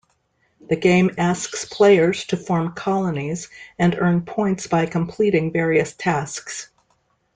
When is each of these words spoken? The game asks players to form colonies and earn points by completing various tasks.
The 0.67 0.77
game 0.77 1.11
asks 1.19 1.63
players 1.65 2.25
to 2.25 2.35
form 2.35 2.71
colonies 2.73 3.49
and 3.77 3.95
earn 3.99 4.23
points 4.23 4.65
by 4.65 4.87
completing 4.87 5.51
various 5.53 5.93
tasks. 5.93 6.69